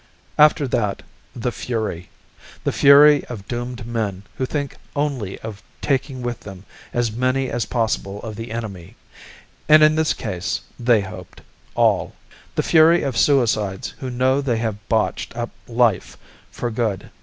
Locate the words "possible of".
7.67-8.35